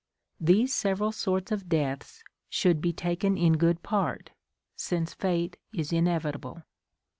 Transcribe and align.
These 0.39 0.73
several 0.73 1.11
sorts 1.11 1.51
of 1.51 1.69
deaths 1.69 2.23
sliould 2.51 2.81
be 2.81 2.91
taken 2.91 3.37
in 3.37 3.59
good 3.59 3.83
part, 3.83 4.31
since 4.75 5.13
Fate 5.13 5.57
is 5.75 5.93
inevitable. 5.93 6.63